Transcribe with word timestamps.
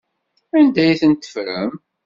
Anda 0.57 0.81
ay 0.83 0.97
ten-teffrem? 1.01 1.71